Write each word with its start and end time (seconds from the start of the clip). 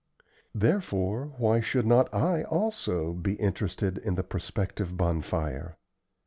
Therefore, 0.55 1.33
why 1.37 1.59
should 1.59 1.85
not 1.85 2.11
I 2.11 2.41
also 2.45 3.13
be 3.13 3.33
interested 3.35 3.99
in 3.99 4.15
the 4.15 4.23
prospective 4.23 4.97
bonfire? 4.97 5.77